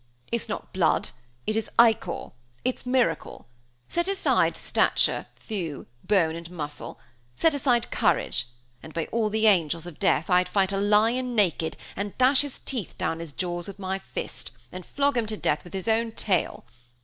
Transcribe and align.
It's 0.31 0.49
not 0.49 0.73
blood; 0.73 1.11
it 1.45 1.55
is 1.55 1.69
ichor! 1.77 2.31
it's 2.65 2.87
miracle! 2.87 3.47
Set 3.87 4.07
aside 4.07 4.57
stature, 4.57 5.27
thew, 5.35 5.85
bone, 6.03 6.35
and 6.35 6.49
muscle 6.49 6.99
set 7.35 7.53
aside 7.53 7.91
courage, 7.91 8.47
and 8.81 8.95
by 8.95 9.05
all 9.11 9.29
the 9.29 9.45
angels 9.45 9.85
of 9.85 9.99
death, 9.99 10.27
I'd 10.27 10.49
fight 10.49 10.71
a 10.73 10.77
lion 10.77 11.35
naked, 11.35 11.77
and 11.95 12.17
dash 12.17 12.41
his 12.41 12.57
teeth 12.65 12.97
down 12.97 13.19
his 13.19 13.31
jaws 13.31 13.67
with 13.67 13.77
my 13.77 13.99
fist, 13.99 14.49
and 14.71 14.83
flog 14.83 15.17
him 15.17 15.27
to 15.27 15.37
death 15.37 15.63
with 15.63 15.73
his 15.75 15.87
own 15.87 16.13
tail! 16.13 16.65